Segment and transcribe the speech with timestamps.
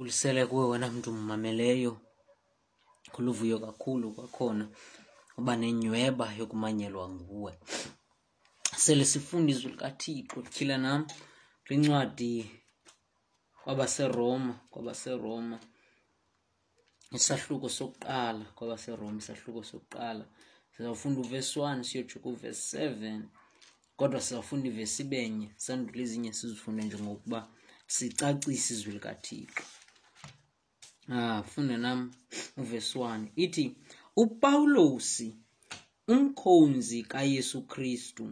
[0.00, 1.92] ulisele kuwe wena mntu mmameleyo
[3.14, 4.64] kuluvuyo kakhulu kwakhona
[5.38, 7.52] uba nenyweba yokumanyelwa nguwe
[8.82, 11.00] sele sifunda izwi likathixo tyhila nam
[11.66, 12.34] kwincwadi
[13.62, 15.56] kwabaseroma kwabaseroma
[17.16, 20.24] isahluko sokuqala kwabaseroma isahluko sokuqala
[20.72, 23.22] sizawufunda uvesi 1 siyotsho uvesi 7
[23.98, 27.40] kodwa sizawufunda ivesi ibenye sandula ezinye sizifunde njengokuba
[27.94, 29.64] sicacise izwi likathixo
[31.18, 32.00] afunde ah, nam
[32.60, 33.64] uvesiwane ithi
[34.22, 35.28] upawulosi
[36.12, 38.26] umkhonzi kayesu kristu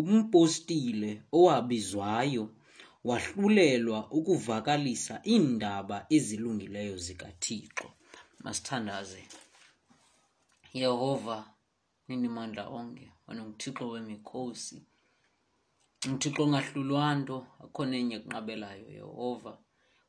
[0.00, 2.44] umpostile owabizwayo
[3.08, 7.86] wahlulelwa ukuvakalisa iindaba ezilungileyo zikathixo
[8.44, 9.22] masithandaze
[10.80, 11.36] yehova
[12.08, 14.78] ninimandla onke wanonguthixo wemikhosi
[16.08, 19.52] umthixo ongahlulwa nto akho nenye kunqabelayo yehova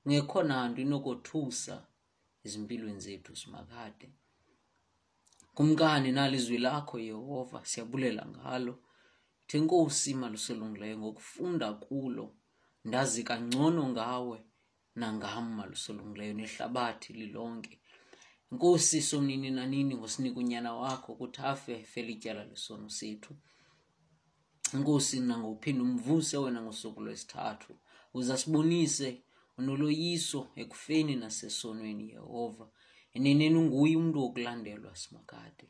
[0.04, 1.76] ungekho nanto inokothusa
[2.45, 4.09] ezimpilweni zethu simakade
[5.56, 8.73] kumkani nalizwi lakho yehova siyabulela ngalo
[9.50, 12.25] thenkosi maluselungileyo ngokufunda kulo
[12.88, 14.38] ndazi kangcono ngawe
[15.00, 17.75] nangam malusolungileyo nehlabathi lilonke
[18.53, 23.33] nkosi somnini nanini ngosinika unyana wakho ukuthi afe fele ityala lesono sethu
[24.75, 27.72] inkosi nangophinda umvuse wena ngosuku lwesithathu
[28.20, 29.09] uzasibonise
[29.59, 32.67] onoloyiso ekufeni nasesonweni yehova
[33.17, 35.67] eneneni unguye umntu wokulandelwa simakade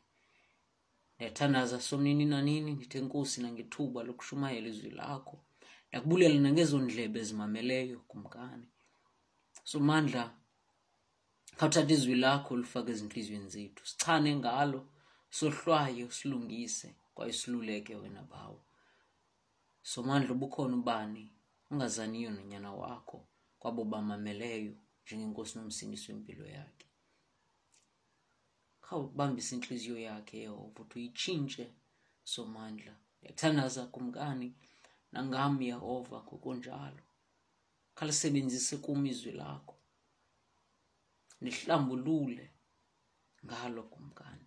[1.14, 5.36] ndiyathandaza somnini nanini ndithe nkosi nangethuba lokushumayela izwi lakho
[5.88, 8.66] ndakubulela nangezo ndlebe ezimameleyo kumkani
[9.70, 10.22] somandla
[11.58, 14.80] khawuthatha izwi lakho lufake ezintliziyweni zethu sichane ngalo
[15.38, 18.60] sohlwayo silungise kwaye siluleke wena bawo
[19.92, 21.22] somandla ubukhona ubani
[21.70, 23.18] ungazaniyo nonyana wakho
[23.64, 24.72] bamameleyo
[25.04, 26.86] njengenkosi nomsindisi wempilo yakhe
[28.84, 31.64] khawubambisa intliziyo yakhe yehova uthi uyitshintshe
[32.32, 34.48] somandla ndiyathandaza kumkani
[35.12, 37.04] nangam yehova ngokunjalo
[37.96, 39.74] khalisebenzise kum izwi lakho
[41.40, 42.44] ndihlambulule
[43.46, 44.46] ngalo kumkani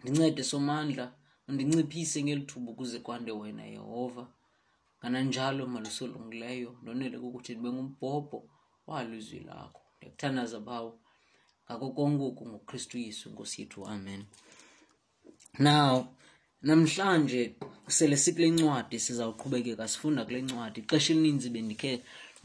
[0.00, 1.04] ndincede somandla
[1.48, 4.24] undinciphise ngeli thuba ukuze kwande wena yehova
[5.02, 8.38] kananjalo malusulungileyo ndonele kukuthi ndibe ngumbhobho
[8.90, 10.92] waluzwi lakho ndiyakuthandaza bawo
[11.64, 14.22] ngako konkoku ngokristu yesu nkosi yethu amen
[15.66, 15.96] now
[16.66, 17.40] namhlanje
[17.96, 21.90] sele sikule ncwadi sizawuqhubekeka sifunda kule ncwadi ixesha elininzi bendikhe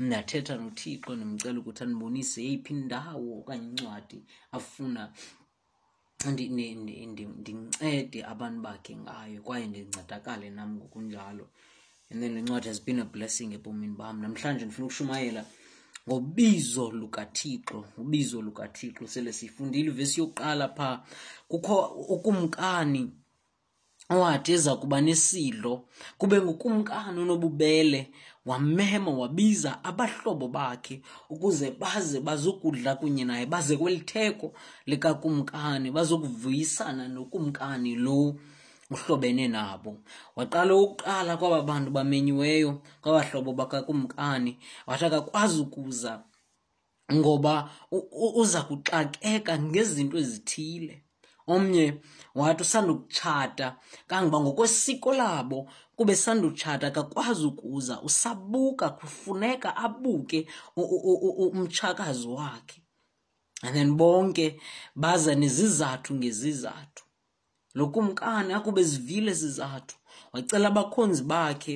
[0.05, 4.19] ndathetha nothixo ndimcela ukuthi andibonise yeyiphi indawo okanye incwadi
[4.57, 5.01] afuna
[6.31, 11.45] ndincede abantu bakhe ngayo kwaye ndincedakale nam ngokunjalo
[12.13, 15.45] and then le ncwadi has been a blessing ebomini bam namhlanje ndifuna ukushumayela
[16.09, 20.99] ngobizo lukathixo ubizo lukathixo sele siyifundile ivesi yokuqala phaa
[21.47, 21.75] kukho
[22.09, 23.09] ukumkani
[24.09, 25.85] owathi eza kuba nesidlo
[26.17, 27.99] kube ngukumkani onobubele
[28.45, 34.53] wamema wabiza abahlobo bakhe ukuze baze bazokudla kunye naye baze kwelitheko
[34.85, 38.39] likakumkani bazokuvuyisana nokumkani lo
[38.91, 39.91] uhlobene nabo
[40.35, 46.13] waqala ukuqala kwaba bantu bamenyiweyo kwabahlobo bakakumkani wathi akakwazi ukuza
[47.15, 47.55] ngoba
[48.41, 50.95] uza kuxakeka ngezinto ezithile
[51.53, 51.85] omnye
[52.39, 53.67] wathi usandukutshata
[54.09, 55.59] kangoba ngokwesiko labo
[55.97, 60.39] kube sandutshata kakwazi ukuza usabuka kufuneka abuke
[61.55, 62.79] umtshakazi wakhe
[63.65, 64.47] and then bonke
[64.95, 67.02] baza nezizathu ngezizathu
[67.75, 69.97] nokumkani akube zivile sizathu
[70.33, 71.75] wacela abakhonzi bakhe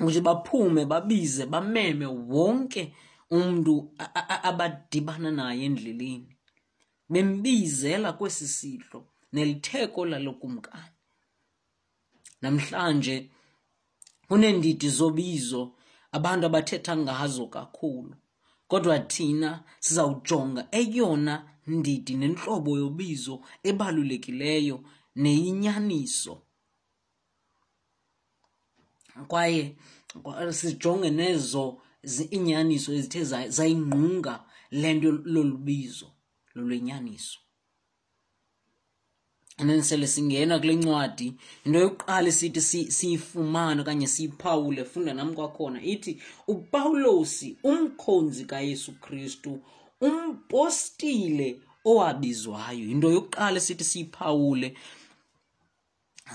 [0.00, 2.82] ukuthi baphume babize bameme wonke
[3.36, 3.74] umntu
[4.50, 6.36] abadibana naye endleleni
[7.12, 9.00] bembizela kwesi sidlo
[9.32, 10.96] nelitheko lalokumkani
[12.42, 13.16] namhlanje
[14.28, 15.62] kuneendidi zobizo
[16.16, 18.14] abantu abathetha ngazo kakhulu
[18.70, 19.50] kodwa thina
[19.84, 21.34] sizawujonga eyona
[21.72, 23.34] ndidi nenhlobo yobizo
[23.70, 24.76] ebalulekileyo
[25.22, 26.34] neyinyaniso
[29.30, 29.64] kwaye
[30.60, 31.64] sijonge nezo
[32.34, 33.20] iinyaniso ezithe
[33.56, 34.34] zayingqunga
[34.80, 36.08] le nto lolu bizo
[36.54, 37.38] lolwenyaniso
[39.58, 41.28] and then sele singena kule ncwadi
[41.64, 42.60] into yokuqala sithi
[42.98, 46.12] siyifumane okanye siyiphawule funda nam kwakhona ithi
[46.54, 49.52] upawulosi umkhonzi kayesu kristu
[50.08, 51.46] umpostile
[51.90, 54.68] owabizwayo yinto yokuqala esithi siyiphawule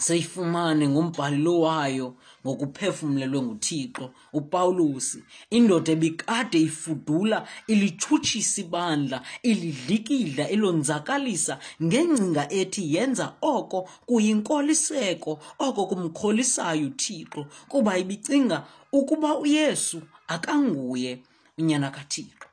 [0.06, 2.08] seyifumane ngumbhali lowayo
[2.44, 4.06] ngokuphefumlelwe nguthixo
[4.40, 5.20] upawulosi
[5.58, 7.38] indoda ebikade ifudula
[7.72, 9.18] ilitshutshisa ibandla
[9.50, 11.54] ilidlikidla ilonzakalisa
[11.86, 13.26] ngengcinga ethi yenza
[13.56, 13.80] oko
[14.10, 15.32] kuyinkoliseko
[15.68, 18.58] oko kumkholisayo uthixo kuba ibicinga
[18.98, 19.98] ukuba uyesu
[20.36, 21.12] akanguye
[21.60, 22.48] unyana kathixo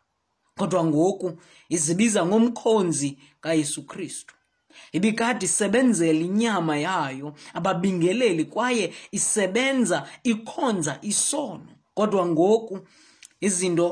[0.58, 1.32] kodwa ngoku
[1.68, 3.10] izibiza ngomkhonzi
[3.44, 4.32] kaYesu Kristu.
[4.92, 12.74] Ibikade isebenzela inyama yayo ababingeleli kwaye isebenza ikhonza isono, kodwa ngoku
[13.40, 13.86] izinto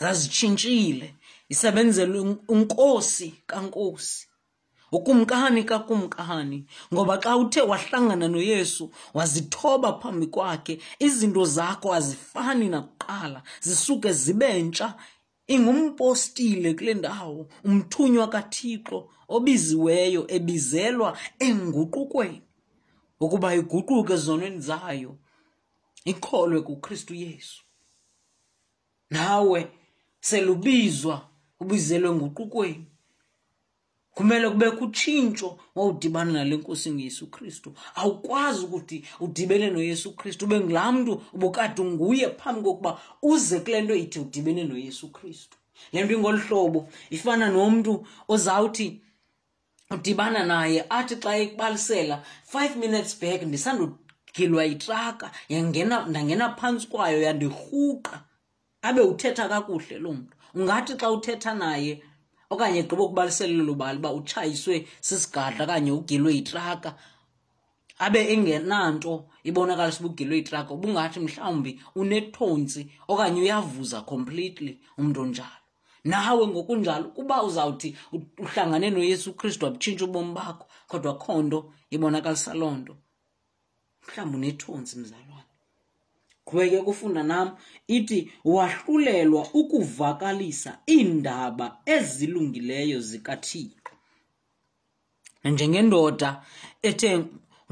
[0.00, 1.14] zazitshintshile.
[1.48, 2.20] Isebenzela
[2.56, 4.20] unkosi kaNkosi.
[4.96, 8.84] ukumkani kakumkani ngoba xa uthe wahlangana noyesu
[9.14, 14.94] wazithoba phambi kwakhe izinto zakho azifani nakuqala zisuke zibe ntsha
[15.46, 18.98] ingumpostile kule ndawo umthunywa kaThixo
[19.36, 21.08] obiziweyo ebizelwa
[21.46, 22.40] enguqukweni
[23.24, 25.10] ukuba iguquke ezonweni zayo
[26.12, 27.58] ikholwe kuKristu Yesu
[29.14, 29.60] nawe
[30.28, 31.14] selubizwa
[31.62, 32.84] ubizelwe nguqukweni
[34.16, 37.68] kumele kube kutshintsho wawudibana nale nkosi ngeyesu kristu
[38.00, 42.92] awukwazi ukuthi udibene noyesu kristu ube ngulaa mntu ubukade unguye phambi kokuba
[43.30, 45.58] uze kule nto ithi udibene noyesu kristu
[45.92, 46.80] le nto ingolu hlobo
[47.16, 47.92] ifana nomntu
[48.32, 48.88] ozawuthi
[49.94, 52.16] udibana naye athi xa ekubalisela
[52.52, 58.14] five minutes back ndisandugilwa yitraka ndangena phantsi kwayo yandirhuqa
[58.86, 61.92] abe uthetha kakuhle loo mntu ungathi xa uthetha naye
[62.54, 64.74] okanye gqiba ukubaliselelo lobali uba utshayiswe
[65.06, 66.90] sisigadla okanye ugilwe yitraka
[68.06, 69.12] abe engenanto
[69.48, 71.70] ibonakalisa ubugilwe yitraka ubungathi mhlawumbi
[72.00, 72.80] unethontsi
[73.12, 75.60] okanye uyavuza completely umntu onjalo
[76.12, 77.88] nawe ngokunjalo kuba uzawuthi
[78.44, 81.58] uhlangane noyesu ukristu wabutshintsha ubomi bakho kodwa kho nto
[81.94, 82.92] ibonakalisa loo nto
[84.06, 85.46] mhlawumbi unethontsi mzalwane
[86.46, 87.48] qhubeke kufunda nam
[87.96, 88.18] ithi
[88.54, 91.66] wahlulelwa ukuvakalisa iindaba
[91.96, 93.92] ezilungileyo zikathixo
[95.52, 96.30] njengendoda
[96.88, 97.10] ethe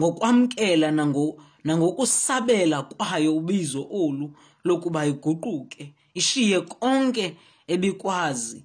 [0.00, 1.26] ngokwamkela nango,
[1.67, 4.26] nangokusabela kwayo ubizo olu
[4.67, 5.85] lokuba iguquke
[6.20, 7.27] ishiye konke
[7.75, 8.61] ebikwazi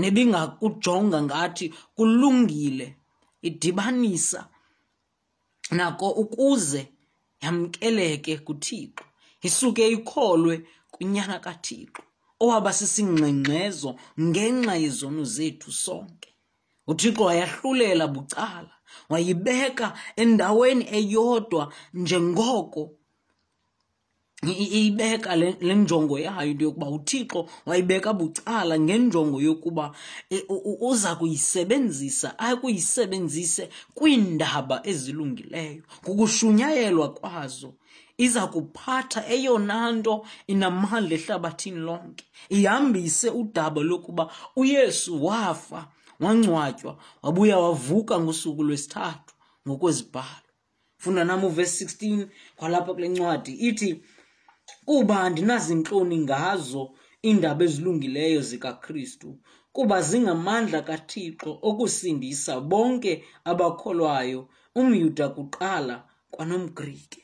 [0.00, 1.66] nebingakujonga ngathi
[1.96, 2.86] kulungile
[3.48, 4.40] idibanisa
[5.78, 6.82] nako ukuze
[7.42, 9.04] yamkeleke kuthixo
[9.48, 10.54] isuke ikholwe
[10.94, 12.00] kunyana kaThixo
[12.42, 13.90] owaba sisingxengxezo
[14.26, 16.30] ngenxa yezono zethu sonke.
[16.90, 18.74] uThixo wayahlulela bucala
[19.12, 19.86] wayibeka
[20.22, 21.64] endaweni eyodwa
[22.02, 22.82] njengoko
[24.52, 29.92] iyibeka le, njongo yayo into yokuba uthixo wayibeka bucala ngenjongo yokuba
[30.80, 37.74] uza kuyisebenzisa akuyisebenzise kwiindaba ezilungileyo kukushunyayelwa kwazo
[38.18, 45.88] iza kuphatha eyona nto inamandla ehlabathini lonke ihambise udaba lokuba uyesu wafa
[46.20, 49.32] wangcwatywa wabuya wavuka ngosuku lwesithathu
[49.66, 50.40] ngokwezibhalo
[50.98, 52.26] funda nam uvesi 16
[52.56, 54.00] kwalapha kule ncwadi ithi
[54.88, 56.84] kuba andinazintloni ngazo
[57.26, 59.30] iindaba ezilungileyo zikakristu
[59.74, 63.12] kuba zingamandla kathixo okusindisa bonke
[63.50, 64.40] abakholwayo
[64.80, 65.94] umyuda kuqala
[66.32, 67.20] kwanomgrike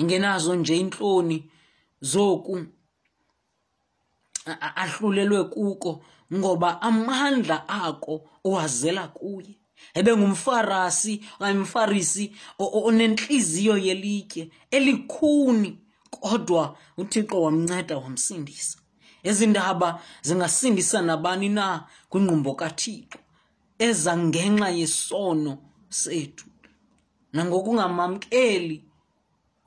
[0.00, 1.38] ingenazo nje iintloni
[2.10, 2.54] zoku
[4.80, 5.90] ahlulelwe kuko
[6.36, 8.12] ngoba amandla ako
[8.48, 9.52] owazela kuye
[9.98, 12.24] ebengumfarasi okanye umfarisi
[12.86, 14.42] onentliziyo yelitye
[14.76, 15.70] elikhuni
[16.16, 18.78] kodwa uthixo wamnceda wamsindisa
[19.22, 19.88] ezi ndaba
[20.26, 21.66] zingasindisa nabani na
[22.10, 23.18] kwinkqumbo kathixo
[23.86, 25.52] eza ngenxa yesono
[26.00, 26.46] sethu
[27.34, 28.78] nangokungamamkeli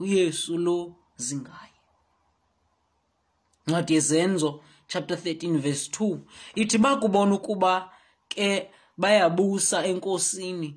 [0.02, 0.78] uyesu lo
[1.26, 1.78] zingaye
[3.68, 4.50] ncwadi yezenzo
[4.92, 6.20] chapter 13 verse 2
[6.62, 7.74] ithi bakubona ukuba
[8.32, 8.50] ke
[9.02, 10.70] bayabusa enkosini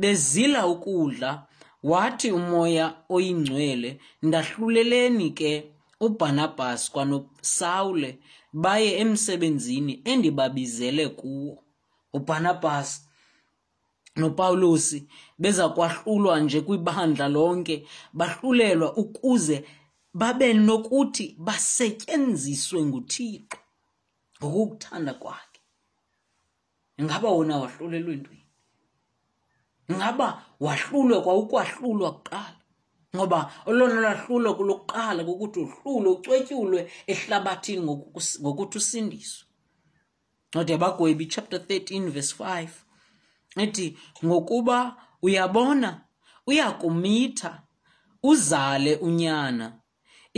[0.00, 1.30] bezila ukudla
[1.82, 3.90] Wathi uMoya oyiNgcwele,
[4.26, 5.50] “Ndahluleleni ke
[6.06, 8.10] uBhanabhasi kwanoSawule
[8.62, 11.54] baye emsebenzini endibabizele kuwo.”
[12.16, 12.98] UBhanabhasi
[14.18, 14.98] noPawulosi
[15.40, 17.76] beza kwahlulwa nje kwibandla lonke,
[18.18, 19.56] bahlulelwa ukuze
[20.20, 23.58] babe nokuthi basetyenziswe nguThixo
[24.38, 25.60] ngokokuthanda kwakhe.
[27.00, 28.47] Ingaba wona wahlulelwe ntweni?
[29.96, 30.28] ngaba
[30.60, 32.56] wahlulwe kwa ukwahlulwa kuqala
[33.16, 36.80] ngoba olona lwahlulo lokuqala kukuthi uhlulwe ucwetyulwe
[37.12, 37.82] ehlabathini
[38.44, 39.42] ngokuthi usindiswe
[40.52, 42.68] kodwa abagwebi chapter 13 verse 5
[43.64, 43.86] ethi
[44.26, 44.78] ngokuba
[45.26, 45.90] uyabona
[46.50, 47.50] uyakumitha
[48.30, 49.66] uzale unyana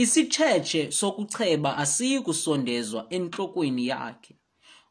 [0.02, 4.34] isitshetshe sokucheba asiyi kusondezwa entlokweni yakhe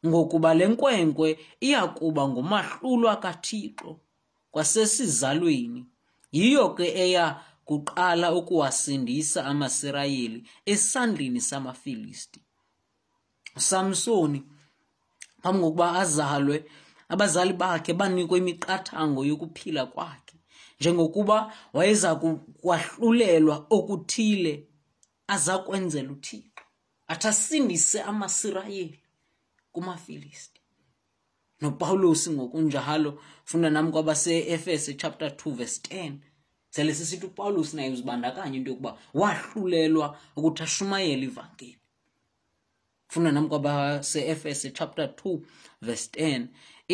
[0.06, 1.28] ngokuba le nkwenkwe
[1.66, 3.90] iyakuba ngumahlulwa kathixo
[4.50, 5.86] kwasesizalweni,
[6.36, 7.26] yiyo ke eya
[7.68, 12.40] kuqala ukuwasindisa amaSirayeli esandleni samaFilisti.
[13.56, 14.40] USamsoni
[15.42, 16.56] phambi kokuba azalwe
[17.12, 20.36] abazali bakhe banikwe imiqathango yokuphila kwakhe
[20.80, 21.38] njengokuba
[21.76, 22.10] wayeza
[22.62, 24.52] kwahlulelwa okuthile
[25.34, 26.62] azakwenzela uthixo
[27.10, 28.98] athi asindise amasirayeli
[29.72, 30.59] kumafilisti
[31.64, 33.10] nopawulos ngokunjalo
[33.48, 36.12] funda nami kwabase-efese chapter 2 verse 10
[36.70, 41.78] sele sisithi upawulos naye uzibandakanya into yokuba wahlulelwa ukuthi ashumayele ivangeli
[43.12, 45.38] funda nami kwabase-efese chapter 2
[45.82, 46.46] verse 10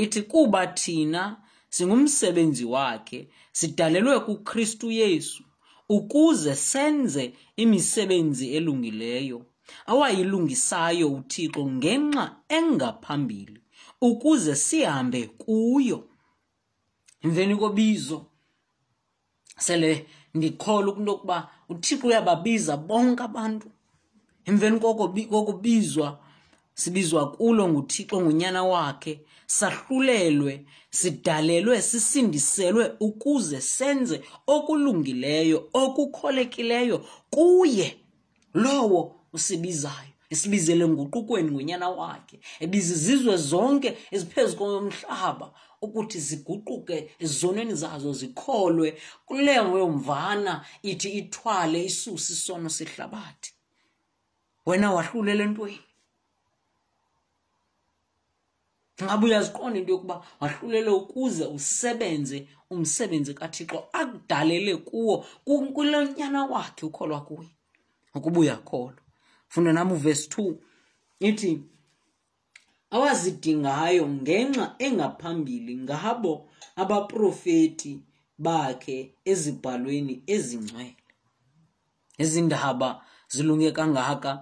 [0.03, 1.23] ithi kuba thina
[1.69, 5.43] singumsebenzi wakhe sidalelwe kukristu yesu
[5.89, 7.33] ukuze senze
[7.63, 9.39] imisebenzi elungileyo
[9.91, 12.25] awayilungisayo uthixo ngenxa
[12.59, 13.59] engaphambili
[14.01, 16.09] ukuze sihambe kuyo
[17.25, 18.27] emveni kobizo
[19.59, 21.39] sele ndikholwa kunokuba
[21.69, 23.69] uthixo uyababiza bonke abantu
[24.49, 24.77] emveni
[25.33, 26.09] kokubizwa
[26.75, 29.15] sibizwa kulo nguthixo ngunyana wakhe
[29.57, 30.55] sahlulelwe
[30.99, 34.17] sidalelwe sisindiselwe ukuze senze
[34.55, 36.97] okulungileyo okukholekileyo
[37.35, 37.89] kuye
[38.63, 39.01] lowo
[39.37, 45.47] usibizayo esibizele nguqukweni ngonyana wakhe ebizizizwe zonke eziphezu komhlaba
[45.85, 48.89] ukuthi ziguquke ezonweni zazo zikholwe
[49.29, 50.55] kulewe mvana
[50.91, 53.51] ithi ithwale isusi isono sehlabathi
[54.69, 55.85] wena wahlulela ntweni
[59.05, 62.39] ngabe uyaziqonda into yokuba wahlulele ukuze usebenze
[62.75, 65.15] umsebenzi kathixo akudalele kuwo
[65.75, 67.51] kulonyana wakhe ukholwa kuye
[68.17, 69.03] ukuba uyakholwa
[69.51, 70.55] mfundo nami uvesi 2
[71.29, 71.53] ithi
[72.95, 76.33] awazidingayo ngenxa engaphambili ngabo
[76.83, 77.93] abaprofeti
[78.45, 78.97] bakhe
[79.31, 80.97] ezibhalweni ezingcwele
[82.23, 82.89] izindaba
[83.33, 84.33] zilunge kangaka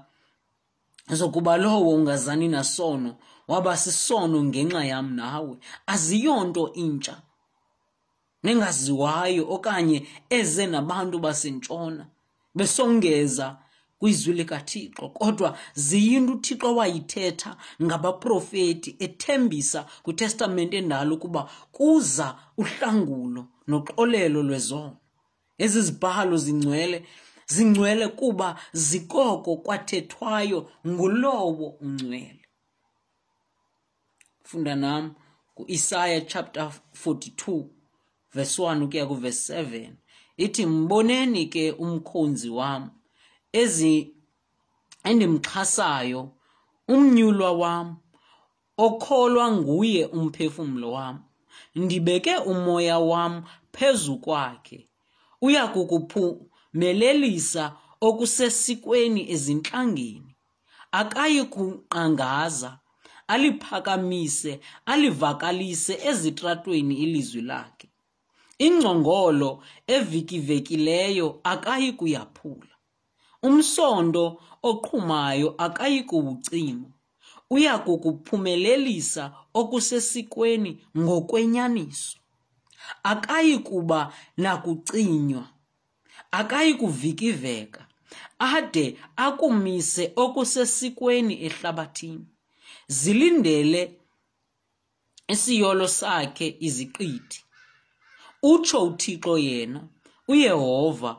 [1.18, 3.10] zokuba lowo ungazani nasono
[3.50, 5.54] waba sisono ngenxa yam nawe
[5.92, 7.14] aziyonto intsha
[8.44, 9.98] nengaziwayo okanye
[10.38, 12.04] eze nabantu basentshona
[12.56, 13.46] besongeza
[14.04, 15.50] kwizwi likathixo kodwa
[15.86, 17.52] ziyinto uthixo wayithetha
[17.84, 21.42] ngabaprofeti ethembisa kwitestamente endalo ukuba
[21.76, 22.26] kuza
[22.62, 24.96] uhlangulo noxolelo lwezono
[25.64, 26.98] ezi zibhalo zingcwele
[27.54, 28.48] zingcwele kuba
[28.88, 30.58] zikoko kwathethwayo
[30.90, 32.42] ngulowo ungcwele
[34.48, 35.04] funda nam
[35.56, 36.66] kuisaya chapter
[37.04, 37.64] 42
[38.36, 39.92] verse 1 ukuya kuverse 7
[40.44, 42.82] ithi mboneni ke umkhonzi wam
[45.08, 46.30] endimxhasayo,
[46.88, 47.86] umnyulwa wam
[48.84, 51.16] okholwa nguye umphefumlo wam.
[51.80, 53.34] Ndibeke umoya wam
[53.74, 54.78] phezu kwakhe,
[55.46, 57.64] uya kukuphumelelisa
[58.06, 60.32] okusesikweni ezintlangeni.
[61.00, 62.70] Akayi kuqangaza,
[63.32, 64.52] aliphakamise
[64.92, 67.88] alivakalise ezitratweni ilizwi lakhe.
[68.66, 69.50] Ingcongolo
[69.94, 72.73] evikivekileyo akayi kuyaphula.
[73.44, 74.24] Umsonto
[74.70, 76.88] oqhumayo akayi kuwucima,
[77.54, 79.24] uya kukuphumelelisa
[79.60, 80.70] okusesikweni
[81.02, 82.16] ngokwenyaniso.
[83.12, 84.00] Akayi kuba
[84.42, 85.44] nakucinywa,
[86.40, 87.82] akayi kuvikiveka,
[88.52, 88.84] ade
[89.26, 92.26] akumise okusesikweni ehlabathini.
[93.00, 93.82] Zilindele
[95.34, 97.38] isiyolo sakhe iziqithi,
[98.50, 99.80] utsho uThixo yena,
[100.30, 101.10] uYehova,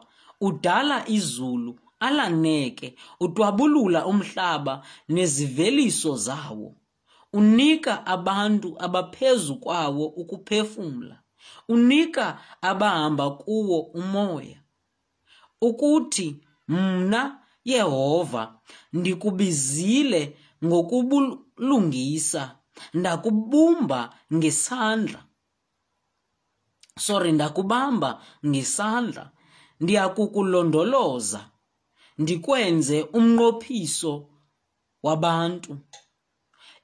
[0.47, 6.69] udala izulu alaneke udwabulula umhlaba neziveliso zawo,
[7.39, 11.17] unika abantu abaphezu kwawo ukuphefumla,
[11.73, 12.25] unika
[12.69, 14.59] abahamba kuwo umoya,
[15.67, 18.43] ukuthi mna Yehova
[18.93, 22.43] ndikubizile ngokubulungisa
[22.93, 23.99] ndakubumba
[24.35, 25.21] ngesandla
[27.05, 28.09] sorry ndakubamba
[28.49, 29.31] ngesandla
[29.79, 31.41] ndiyakukulondoloza
[32.23, 34.13] ndikwenze umnqophiso
[35.05, 35.73] wabantu,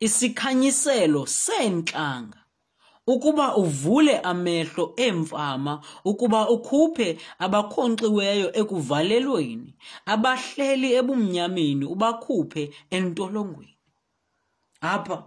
[0.05, 2.39] isikhanyiselo seentlanga,
[3.13, 5.73] ukuba uvule amehlo eemfama
[6.09, 7.07] ukuba ukhuphe
[7.45, 9.71] abakhonkxiweyo ekuvalelweni,
[10.13, 12.63] abahleli ebumnyameni ubakhuphe
[12.95, 13.77] entolongweni."
[14.93, 15.17] Apha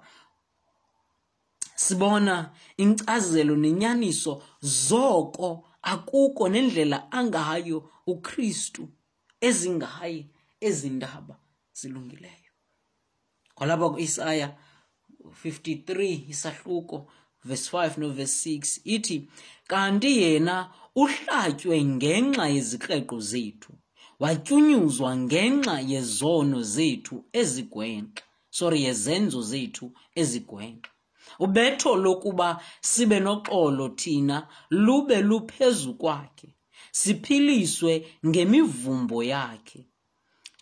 [1.84, 2.36] sibona
[2.84, 4.32] inkcazelo nenyaniso
[4.86, 5.48] zoko
[5.92, 7.78] akuko nendlela angayo
[8.12, 8.82] uKristu
[9.48, 10.20] ezingayi
[10.68, 11.36] ezindaba
[11.78, 12.52] zilungileyo
[13.56, 14.48] kwalapha ku-isaya
[15.42, 16.96] 53 isahluko
[17.48, 19.16] verse 5 novesi 6 ithi
[19.72, 20.56] kanti yena
[21.02, 23.70] uhlatywe ngenxa yezikreqo zethu
[24.22, 28.24] watyunyuzwa ngenxa yezono zethu ezigwenxa
[28.58, 29.86] sorry yezenzo zethu
[30.20, 30.90] ezigwenxa
[31.44, 32.48] ubetho lokuba
[32.92, 34.36] sibe noxolo thina
[34.86, 36.48] lube luphezu kwakhe
[37.00, 37.94] siphiliswe
[38.28, 39.80] ngemivumbo yakhe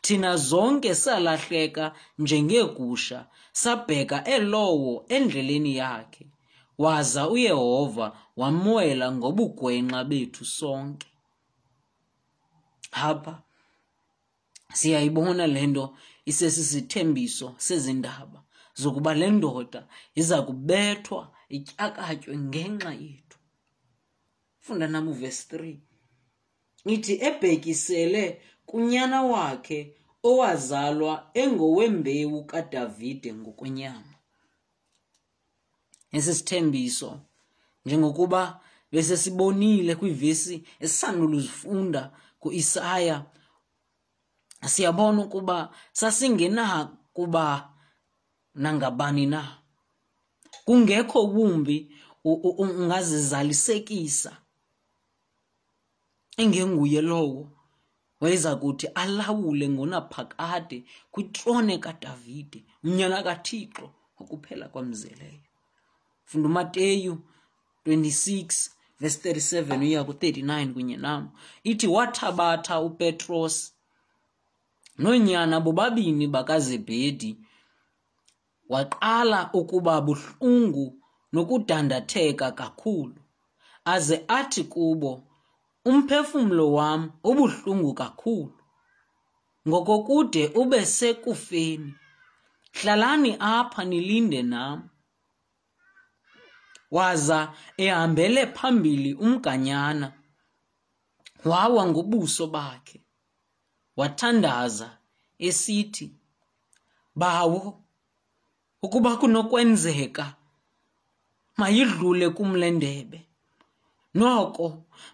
[0.04, 1.84] thina zonke salahleka
[2.22, 3.18] njengegusha
[3.60, 6.24] sabheka elowo endleleni yakhe
[6.82, 8.06] waza uyehova
[8.40, 11.08] wamwela ngobugwenxa bethu sonke
[13.00, 13.34] hapha
[14.78, 15.84] siyayibona le nto
[16.30, 18.40] isesisithembiso sezindaba
[18.80, 19.80] zokuba le ndoda
[20.20, 21.20] iza kubethwa
[21.56, 23.38] ityakatywe ngenxa yethu
[24.64, 25.76] funda nam uvesi 3
[26.90, 28.22] ithi ebhekisele
[28.68, 29.78] kunyana wakhe
[30.30, 34.14] owazalwa engowembewu kaDavide ngokwenyama.
[36.16, 37.10] Esisithembiso
[37.86, 38.42] njengokuba
[38.92, 42.02] bese sibonile kwivesi esanuluzifunda
[42.40, 43.16] kuIsaya
[44.72, 45.56] siyabona ukuba
[45.98, 46.64] sasingena
[47.16, 47.44] kuba
[48.62, 49.42] nangabani na
[50.64, 51.76] kungekho wumbi
[52.64, 54.30] ungazizalisekisa
[56.40, 57.42] ingenguye lowo
[58.20, 60.78] wayeza kuthi alawule ngonaphakade
[61.12, 63.86] kwitrone kadavide umnyana kathixo
[64.20, 65.48] okuphela kwamzeleyo
[66.28, 67.12] funda umateyu
[67.86, 68.70] 26
[69.00, 71.22] vesi 37 uya ku-39 kunye nam
[71.70, 73.56] ithi wathabatha upetros
[75.02, 77.30] noonyana bobabini bakazebhedi
[78.72, 80.86] waqala ukuba buhlungu
[81.34, 83.18] nokudandatheka kakhulu
[83.94, 85.12] aze athi kubo
[85.90, 88.56] Umphefumlo wam ubuhlungu kakhulu,
[89.68, 91.92] ngokokude ube sekufeni.
[92.76, 94.78] Hlalani apha nilinde nam."
[96.96, 97.40] Waza
[97.84, 100.08] ehambele phambili umganyana
[101.50, 102.98] wawa ngobuso bakhe,
[103.98, 104.88] wathandaza
[105.46, 106.06] esithi,
[107.20, 107.62] "Bawo,
[108.84, 110.24] ukuba kunokwenzeka
[111.58, 113.18] mayidlule kum le ndebe.
[114.20, 114.66] noko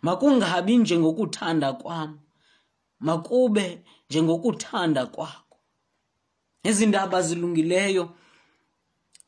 [0.06, 2.10] makungabi njengokuthanda kwam
[3.06, 3.66] makube
[4.10, 5.56] njengokuthanda kwakho
[6.68, 8.04] ezi ndaba zilungileyo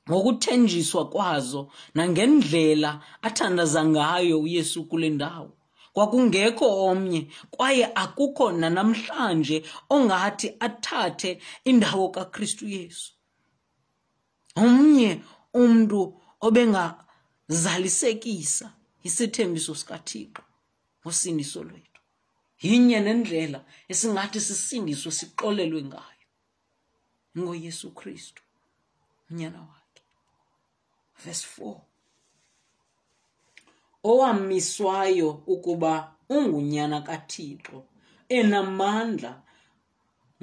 [0.08, 1.62] ngokuthenjiswa kwazo
[1.96, 2.92] nangendlela
[3.26, 5.50] athandaza ngayo uyesu kule ndawo
[5.94, 7.20] kwakungekho omnye
[7.54, 9.56] kwaye akukho nanamhlanje
[9.94, 11.30] ongathi athathe
[11.70, 13.10] indawo kakristu yesu
[14.62, 15.10] omnye
[15.60, 16.00] umntu
[16.46, 18.66] obengazalisekisa
[19.08, 20.42] isithembiso sikaThixo
[21.00, 22.00] ngosiniso lwethu
[22.64, 23.60] yinye nendlela
[23.92, 26.26] esingathi sisindiswe siqolelwe ngayo
[27.38, 28.42] ngoYesu Kristu
[29.30, 30.02] unyana wakhe
[31.22, 31.80] verse 4
[34.10, 35.92] owamiswayo ukuba
[36.36, 37.78] ungunyana kaThixo
[38.38, 39.32] enamandla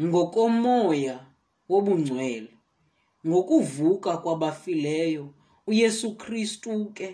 [0.05, 1.17] ngokomoya
[1.71, 2.53] wobungcwele
[3.27, 5.25] ngokuvuka kwabafileyo
[5.69, 7.09] uYesu Kristu ke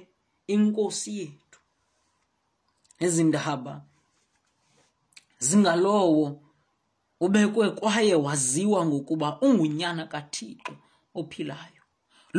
[0.48, 1.60] inkosi yethu
[3.06, 3.76] ezindaba
[5.46, 6.26] zingalowo
[7.26, 10.74] ubekwe kwaye waziwa ngokuba ungunyana kathixo
[11.20, 11.84] ophilayo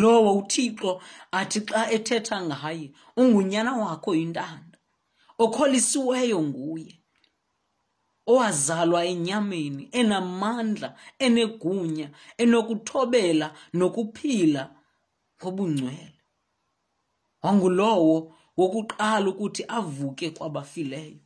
[0.00, 0.90] lowo uthixo
[1.38, 2.86] athi xa ethetha ngaye
[3.20, 4.78] ungunyana wakho intanda
[5.44, 6.94] okholisiweyo nguye
[8.32, 10.88] owazalwa enyameni enamandla
[11.26, 12.08] enegunya
[12.42, 13.46] enokuthobela
[13.78, 14.62] nokuphila
[15.38, 16.13] ngobungcwele
[17.44, 18.14] wangulowo
[18.58, 21.20] wokuqala ukuthi avuke kwabafileyo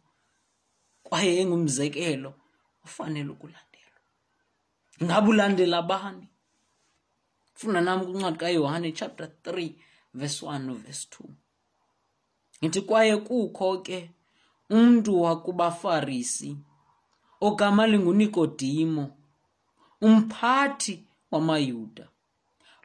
[1.07, 2.31] kwaye engumzekelo
[2.87, 4.01] ofanele ukulandelwa
[5.05, 6.27] ngabulandela ulandela bani
[7.59, 9.73] funda nam kwincwadi kayohane chapter 3
[10.19, 11.25] verse 1 noverse 2
[12.63, 13.99] ngithi kwaye kukho ke
[14.77, 16.51] umntu wakubafarisi
[17.47, 19.05] ogama lingunikodimo
[20.09, 20.95] umphathi
[21.33, 22.07] wamayuda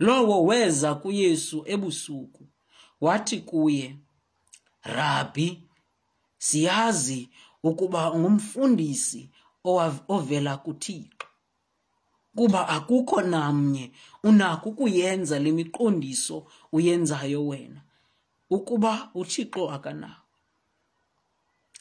[0.05, 2.43] lowo weza kuyesu ebusuku
[3.03, 3.97] wathi kuye,
[4.83, 5.63] Rabhi,
[6.37, 7.29] siyazi
[7.63, 9.29] ukuba ungumfundisi
[10.07, 11.17] ovela kuThixo,
[12.35, 13.91] kuba akukho namnye
[14.23, 16.37] unako ukuyenza le miqondiso
[16.71, 17.81] uyenzayo wena,
[18.49, 20.21] ukuba uThixo akanawo.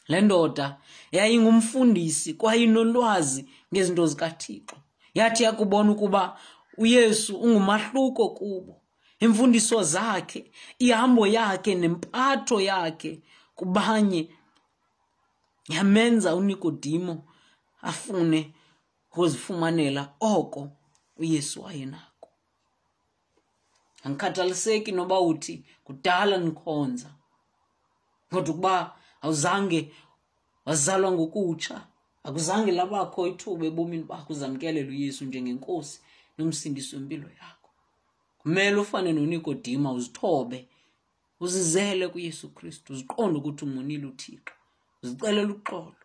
[0.07, 0.79] Le ndoda
[1.11, 4.75] yayingumfundisi kwayinolwazi ngezinto zikaThixo.
[5.13, 6.37] Yathi yakubona ukuba
[6.77, 8.82] uYesu ungumahluko kubo
[9.23, 10.39] iimfundiso zakhe
[10.85, 13.11] ihambo yakhe nempatho yakhe
[13.57, 14.21] kubanye
[15.75, 17.13] yamenza unikodimo
[17.89, 18.41] afune
[19.11, 20.03] ukuzifumanela
[20.37, 20.61] oko
[21.19, 22.29] uyesu wayenako
[24.03, 25.55] andikhathaliseki noba uthi
[25.85, 27.09] kudala ndikhonza
[28.31, 28.75] kodwa ukuba
[29.21, 29.79] awuzange
[30.65, 31.75] wazalwa ngokutsha
[32.27, 35.95] akuzange labakho ithuba ebomini bakho uzamkelela uyesu njengenkosi
[36.37, 37.62] nomsindisi wempilo yakho
[38.43, 40.59] kumele ufane nonikodima uzithobe
[41.43, 44.53] uzizele kuyesu kristu uziqonde ukuthi umunile uthixo
[45.03, 45.95] uzicelela uxolo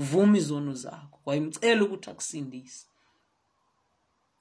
[0.00, 2.82] uvume izono zakho wayemcela ukuthi akusindise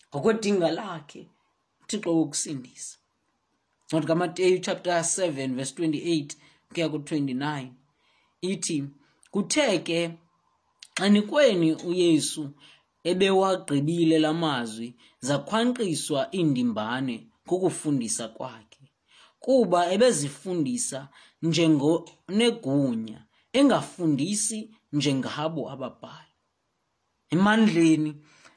[0.10, 1.22] ngokwedinga lakhe
[1.82, 2.96] uthixo wokusindisa
[3.88, 6.36] ncwadi kamateyu chapter 7 verse 28
[6.72, 7.42] kuya ku-29
[8.52, 8.78] ithi
[9.34, 10.00] kuthe ke
[10.98, 12.44] xa nikweni uyesu
[13.12, 14.90] ebewagqibile la mazwi
[15.28, 17.16] zakhwankqiswa iindimbane
[17.48, 18.84] kukufundisa kwakhe,
[19.44, 21.00] kuba ebezifundisa
[21.48, 23.20] njengonegunya
[23.60, 24.60] engafundisi
[24.98, 26.34] njengabo ababhali.
[27.34, 28.12] Emandleni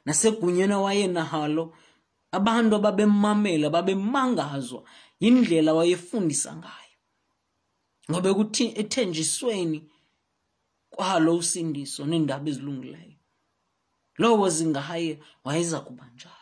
[0.07, 1.63] nasegunyeni wayenahalo
[2.37, 4.81] abantu ababemmamela babemangazwa
[5.21, 6.97] yindlela wayefundisa ngayo
[8.09, 8.29] ngoba
[8.81, 9.79] ethenjisweni
[10.95, 13.08] kwalo usindiso neendaba ezilungileyo
[14.21, 15.11] lowo zingaye
[15.45, 16.33] wayeza kuba njalo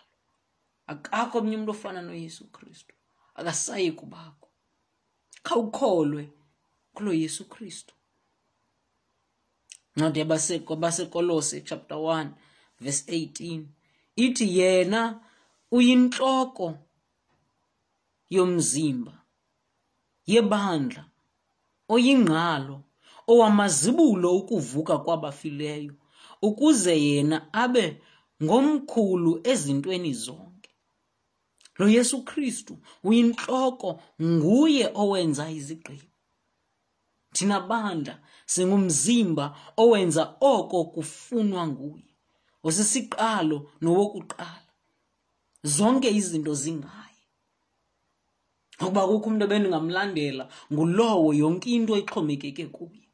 [0.91, 2.93] akakho omnye umntu ofana noyesu kristu
[3.39, 4.47] akasayi kubakho
[5.45, 6.23] khawukholwe
[6.95, 7.93] kulo yesu kristu
[9.95, 12.29] ncwadi yabasekolose chapter 1
[12.83, 13.65] verse 18
[14.25, 15.01] ithi yena
[15.75, 16.67] uyintloko
[18.35, 19.15] yomzimba
[20.31, 21.03] yebandla
[21.93, 22.77] oyingqalo
[23.31, 25.95] owamazibulo ukuvuka kwabafileyo
[26.45, 27.85] ukuze yena abe
[28.43, 30.71] ngomkhulu ezintweni zonke.
[31.79, 32.73] Lo Yesu Kristu
[33.07, 33.89] uyinhloko
[34.23, 36.07] nguye owenza izigqibo.
[37.35, 38.15] Thina bandla
[38.53, 39.45] singumzimba
[39.83, 40.23] owenza
[40.53, 42.03] oko kufunwa nguye.
[42.67, 44.63] Osisiqalo nowokuqala.
[45.75, 47.05] Zonke izinto zingaye.
[48.81, 53.05] Ngokuba kukho umuntu ebendingamlandela ngulowo yonke into ixhomekeke kuye.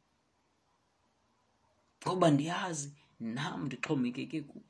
[2.04, 2.88] Ngoba ndiyazi
[3.20, 4.66] nam ndixhomekeke kuyo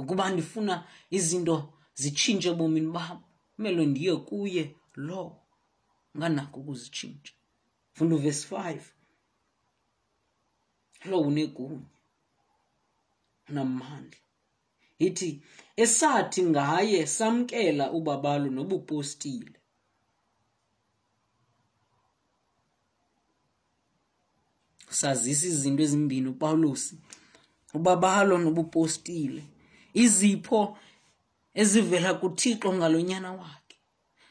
[0.00, 0.74] ukuba ndifuna
[1.16, 1.56] izinto
[2.02, 3.18] zitshintshe ebomini bam
[3.52, 4.62] kumele ndiye kuye
[5.08, 5.36] lowo
[6.16, 7.34] nganako ukuzitshintsha
[7.94, 8.84] funda uvesi five
[11.08, 11.88] lo unegunya
[13.48, 14.20] unamandla
[15.06, 15.30] ithi
[15.84, 19.54] esathi ngaye samkela ubabalo nobupostile
[24.98, 26.94] sazisa izinto ezimbini upawulosi
[27.78, 29.42] ubabalo nobupostile
[30.02, 30.60] izipho
[31.62, 33.76] ezivela kuthixo ngalonyana wakhe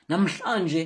[0.09, 0.81] namhlanje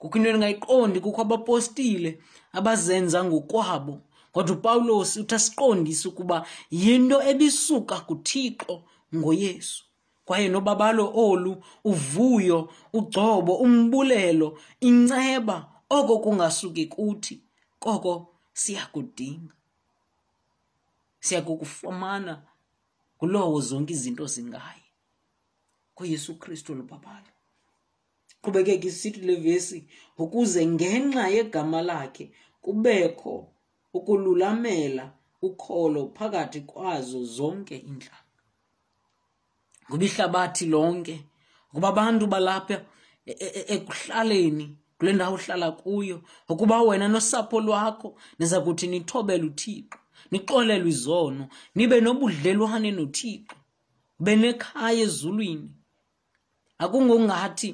[0.00, 2.10] kukho into endingayiqondi kukho abapostile
[2.58, 3.94] abazenza ngokwabo
[4.34, 6.36] kodwa upawulos uthi asiqondise ukuba
[6.82, 8.74] yinto ebisuka kuthixo
[9.18, 9.80] ngoyesu
[10.26, 11.52] kwaye nobabalo olu
[11.90, 12.58] uvuyo
[12.98, 14.48] ugcobo umbulelo
[14.88, 15.56] inceba
[15.98, 17.34] oko kungasuki kuthi
[17.84, 18.12] koko
[18.60, 19.54] siyakudinga
[21.26, 22.32] siyakukufumana
[23.16, 24.84] ngulowo zonke izinto zingaye
[25.96, 27.32] koyesu kristu lubabalo
[28.42, 29.78] qhubekeke isithi levesi
[30.22, 32.24] ukuze ngenxa yegama lakhe
[32.64, 33.34] kubekho
[33.98, 35.04] ukululamela
[35.48, 38.24] ukholo phakathi kwazo zonke iintlanga
[39.90, 41.16] nguba ihlabathi lonke
[41.70, 42.74] ukuba abantu balapha
[43.26, 44.66] e-, e-, e-, ekuhlaleni
[44.98, 46.16] kule ndawo uhlala kuyo
[46.52, 49.98] ukuba wena nosapho lwakho niza kuthi nithobele uthixo
[50.32, 51.44] niqolelwe izono
[51.76, 53.52] nibe nobudlelwane nothixo
[54.24, 55.68] benekhaya ezulwini
[56.84, 57.70] akungongathi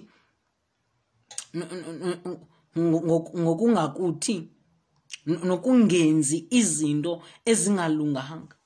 [3.47, 4.37] ngokungakuthi
[5.49, 7.13] nokungenzi izinto
[7.51, 8.57] ezingalunganga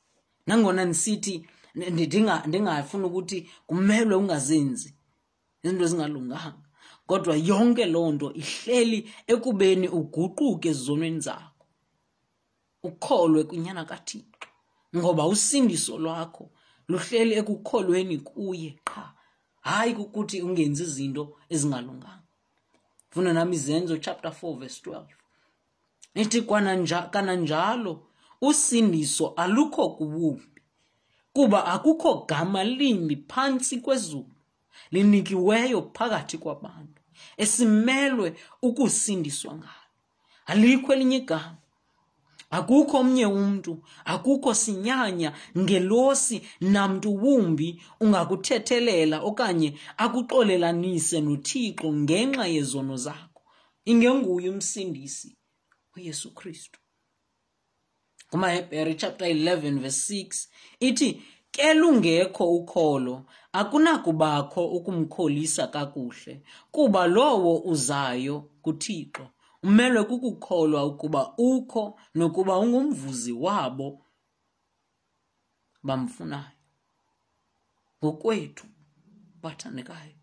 [0.49, 1.35] nangona nisithi
[2.51, 4.91] ndingafuni ukuthi kumelwe ungazenzi
[5.63, 6.63] izinto ezingalunganga
[7.09, 8.99] kodwa yonke loo nto ihleli
[9.33, 11.50] ekubeni uguquke ezonweni zakho
[12.83, 14.27] ukholwe kunyana kathixo
[14.97, 16.45] ngoba usindiso lwakho
[16.91, 19.03] luhleli ekukholweni kuye qha
[19.69, 22.23] hayi ukuthi ungenzi izinto ezingalunganga
[23.13, 25.07] funa nami izenzo chapter 4 verse 12
[26.23, 26.41] ithi
[27.13, 27.93] kananjalo
[28.49, 30.49] usindiso alukho kuwuphi
[31.35, 34.33] kuba akukho gama limbi phantsi kwezulu
[34.95, 37.01] linikiweyo phakathi kwabantu
[37.43, 38.29] esimelwe
[38.67, 39.83] ukusindiswa ngalo
[40.51, 41.60] alikho elinye igama
[42.57, 43.73] akukho omnye umntu
[44.13, 46.37] akukho sinyanya ngelosi
[46.75, 47.69] namntu wumbi
[48.05, 49.69] ungakuthethelela okanye
[50.05, 53.43] akuxolelanise nothixo ngenxa yezono zakho
[53.91, 55.29] ingenguye umsindisi
[55.97, 56.79] uyesu kristu
[58.31, 60.49] kumahebhere chapter 11 verse 6
[60.89, 61.09] ithi
[61.55, 63.15] ke lungekho ukholo
[63.61, 66.35] akunakubakho ukumkholisa kakuhle
[66.75, 69.25] kuba lowo uzayo kuthixo
[69.69, 71.83] Umelwe kukukholwa ukuba ukho
[72.17, 73.89] nokuba ungumvuzi wabo
[75.87, 76.55] bamfunayo.
[78.05, 78.67] Ngokwethu
[79.43, 80.17] bathandekayo,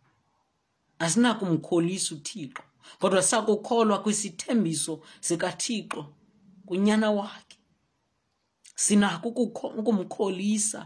[1.03, 2.63] asinakumkholisa uThixo
[2.99, 4.93] kodwa sakukholwa kwisithembiso
[5.27, 6.01] sikaThixo
[6.67, 7.57] kunyana wakhe.
[8.83, 9.27] Sinako
[9.79, 10.81] ukumkholisa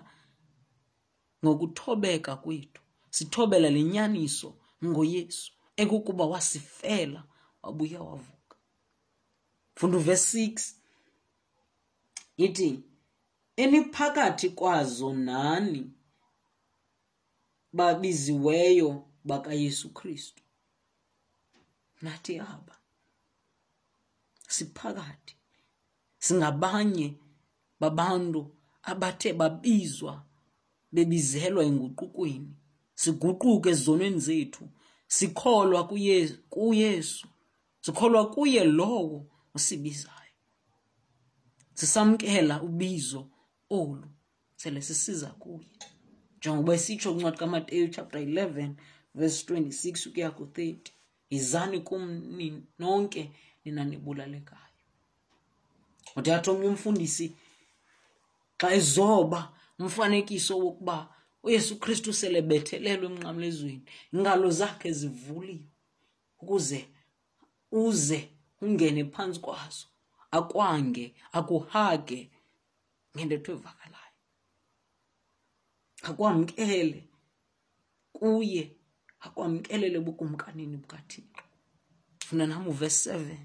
[1.46, 2.82] ngokuthobeka kwethu
[3.16, 4.50] sithobela le nyaniso
[4.86, 5.50] ngoYesu
[5.82, 7.22] ekukuba wasifela
[7.64, 8.40] wabuya wavuka.
[9.82, 10.72] funda uverse 6
[12.38, 12.80] ithi
[13.56, 15.92] eniphakathi kwazo nani
[17.74, 20.44] babiziweyo bakayesu kristu
[22.02, 22.78] nathi aba
[24.48, 25.36] siphakathi
[26.20, 27.14] singabanye
[27.80, 28.42] babantu
[28.92, 30.14] abathe babizwa
[30.94, 32.52] bebizelwa enguqukweni
[33.02, 34.64] siguquke ezonweni zethu
[35.16, 35.82] sikholwa
[36.68, 37.28] kuyesu
[37.86, 40.16] sikholwa kuye lowo osibizayo
[41.74, 43.22] sisamkela ubizo
[43.70, 44.08] olu
[44.62, 45.68] sele sisiza kuye
[46.38, 48.76] njengoba esitsho kwincwadi kamateyu chapter 11
[49.20, 50.80] verse 26 ukuya ku-30
[51.34, 52.04] yizani kum
[52.82, 53.22] nonke
[53.66, 54.74] nina nibulalekayo
[56.18, 57.26] uthatha omnye umfundisi
[58.60, 59.42] xa ezoba
[59.82, 60.96] umfanekiso wokuba
[61.46, 63.84] uyesu kristu selebethelelwe emnqamlezweni
[64.14, 65.66] iingalo zakhe zivuliwe
[66.42, 66.80] ukuze
[67.84, 68.20] uze
[68.66, 69.86] ungene phantsi kwazo
[70.38, 71.04] akwange
[71.38, 72.20] akuhage
[73.14, 74.18] ngentetho evakalayo
[76.10, 77.00] akwamkele
[78.18, 78.64] kuye
[79.26, 81.44] akwamkelele bukumkanini bukathixo
[82.28, 83.44] funa nam uvesi seven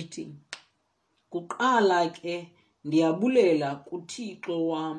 [0.00, 0.24] ithi
[1.32, 2.34] kuqala ke
[2.86, 4.98] ndiyabulela kuthixo wam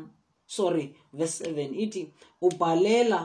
[0.56, 0.86] sorry
[1.17, 2.02] verse 7 ithi
[2.47, 3.19] ubhalela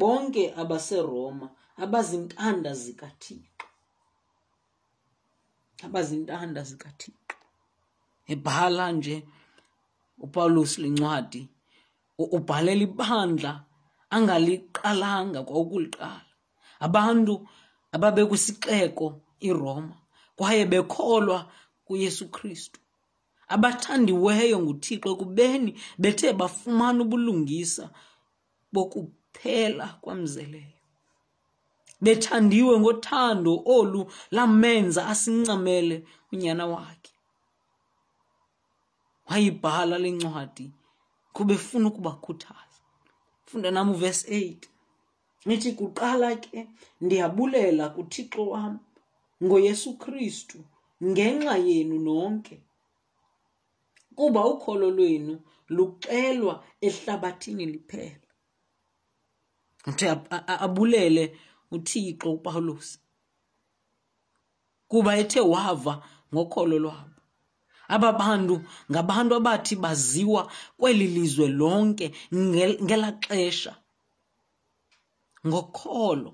[0.00, 1.46] bonke abaseroma
[1.82, 3.48] abazintanda zikathixo
[5.86, 7.34] abazintanda zikathixo
[8.32, 9.16] ebhala nje
[10.24, 11.42] upawulos lincwadi
[12.36, 13.52] ubhalela ibandla
[14.14, 15.56] angaliqalanga kwa
[16.86, 17.34] abantu
[17.94, 19.06] ababekwisixeko
[19.48, 19.96] iroma
[20.38, 21.38] kwaye bekholwa
[21.86, 22.78] kuyesu kristu
[23.54, 25.70] abathandiweyo nguthixo ekubeni
[26.02, 27.84] bethe bafumana ubulungisa
[28.74, 30.73] bokuphela kwamzeleyo
[32.02, 34.00] bethandiwe ngothando olu
[34.36, 35.96] lamenza asincamele
[36.32, 37.12] unyana wakhe
[39.28, 40.66] wayibhala le ncwadi
[41.34, 42.80] kuba efuna ukubakhuthaza
[43.48, 44.68] funda nam uvesi 8
[45.46, 46.60] nithi kuqala ke
[47.04, 48.74] ndiyabulela kuthixo wam
[49.44, 50.58] ngoyesu kristu
[51.10, 52.56] ngenxa yenu nonke
[54.16, 55.34] kuba ukholo lwenu
[55.76, 56.54] luxelwa
[56.86, 58.26] ehlabathini liphela
[59.88, 60.04] uthi
[60.66, 61.24] abulele
[61.72, 62.88] uThixo uPawulos
[64.90, 65.94] kuba ethe wava
[66.34, 67.20] ngokholo lwabo.
[67.94, 68.54] Aba bantu
[68.90, 70.42] ngabantu abathi baziwa
[70.78, 72.06] kweli lizwe lonke
[72.86, 73.72] ngelaa xesha
[75.48, 76.32] ngokholo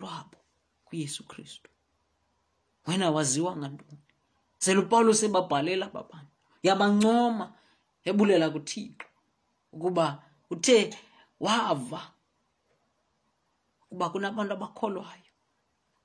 [0.00, 0.38] lwabo
[0.86, 1.70] kuYesu Kristu.
[2.86, 4.02] Wena waziwa ngantoni?
[4.62, 6.32] Selo uPawulos ebabhalela aba bantu,
[6.66, 7.46] yabancoma
[8.08, 9.04] ebulela kuThixo
[9.74, 10.04] ukuba
[10.52, 10.76] uthe
[11.44, 12.00] wava
[13.88, 15.32] kuba kunabantu abakholwayo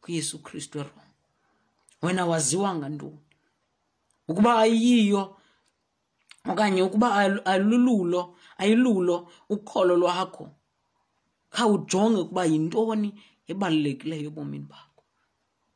[0.02, 1.04] kuyesu kristu eroma
[2.04, 3.19] wena waziwanga ngantoni
[4.30, 5.24] ukuba ayiyo
[6.52, 7.08] okanye ukuba
[7.54, 8.22] alululo
[8.62, 9.15] ayilulo
[9.56, 10.46] ukholo lwakho
[11.56, 13.10] khawujonge ukuba yintoni
[13.52, 15.02] ebalulekileyo ebomini bakho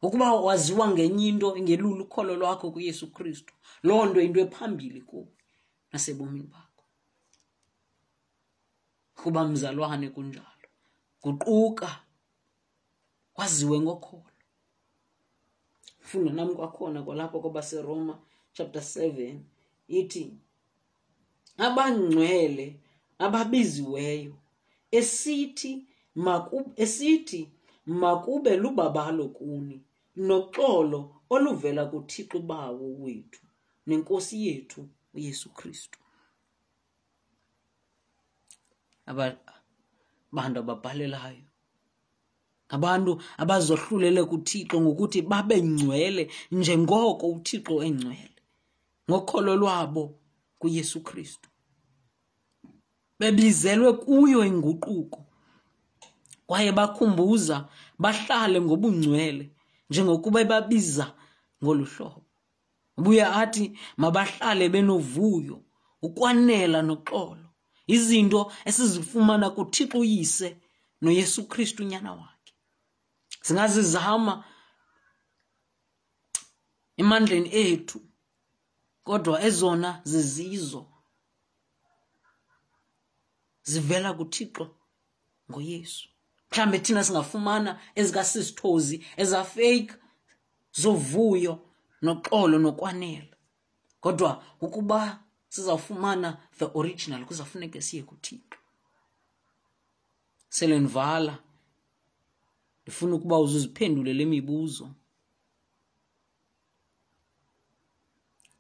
[0.06, 3.54] ukuba waziwa ngenye into ngelula ukholo lwakho kuyesu kristu
[3.86, 5.28] loo nto into ephambili kuwe
[5.92, 6.84] nasebomini bakho
[9.22, 10.56] kuba mzalwane kunjalo
[11.24, 11.90] guquka
[13.34, 14.34] kwaziwe ngokholo
[16.08, 18.14] funda nam kwakhona kwalapho kwabaseroma
[18.56, 19.40] chapter 7
[20.00, 20.24] ithi
[21.66, 22.68] abangcwele
[23.26, 24.34] ababiziweyo
[25.00, 25.72] esithi
[26.26, 27.42] makube esithi
[28.04, 29.78] makube lubabalo kuni
[30.28, 31.00] noxolo
[31.34, 33.44] oluvela kuthixo bawo wethu
[33.88, 34.82] nenkosi yethu
[35.16, 36.00] uyesu kristu
[40.30, 41.48] abantu ababhalelayo
[42.76, 43.12] abantu
[43.44, 46.24] abazohlulele kuthixo ngokuthi babe ngcwele
[46.58, 48.42] njengoko uthixo engcwele
[49.08, 50.04] ngokholo lwabo
[50.60, 51.48] kuyesu kristu
[53.20, 55.20] bebizelwe kuyo inguquko
[56.48, 57.58] kwaye bakhumbuza
[58.02, 59.46] bahlale ngobungcwele
[59.90, 61.06] njengokuba babiza
[61.64, 62.22] ngolu hlobo
[63.00, 63.66] ubuye athi
[64.02, 65.56] mabahlale benovuyo
[66.06, 67.47] ukwanela noxolo
[67.94, 70.48] izinto esizifumana kuthixo uyise
[71.02, 72.52] noyesu kristu unyana wakhe
[73.46, 74.34] singazizama
[77.02, 77.98] emandleni ethu
[79.08, 80.84] kodwa ezona zizizo
[83.70, 84.66] zivela kuthixo
[85.52, 86.06] ngoyesu
[86.52, 89.96] mhlawumbi thina singafumana ezikasisithozi ezafeyike
[90.82, 91.54] zovuyo
[92.06, 93.36] noxolo nokwanela
[94.04, 94.30] kodwa
[94.66, 95.02] ukuba
[95.50, 98.44] sizawufumana the original kuzafuneke siye kuthixo
[100.50, 101.40] sele ndifuna
[103.16, 104.90] ukuba uzuziphendule le mibuzo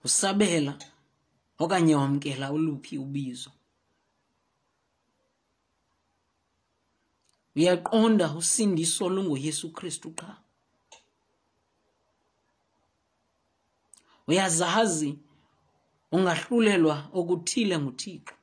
[0.03, 0.77] usabela
[1.59, 3.51] okanye wamkela uluphi ubizo
[7.55, 10.31] uyaqonda usindiso lungoyesu kristu qha
[14.27, 15.11] uyazazi
[16.15, 18.33] ungahlulelwa okuthile nguThixo.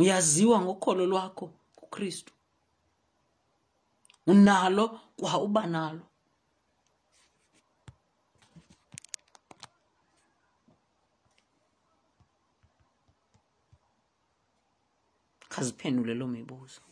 [0.00, 1.46] Uyaziwa ngokholo lwakho
[1.78, 2.32] kuKristu.
[4.26, 4.84] Unalo
[5.18, 6.06] kwa uba nalo.
[15.52, 16.91] Khaziphendule lo mibuzo.